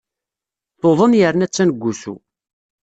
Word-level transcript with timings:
Tuḍen 0.79 1.17
yerna 1.19 1.45
attan 1.45 1.69
deg 1.71 1.81
wusu. 1.81 2.15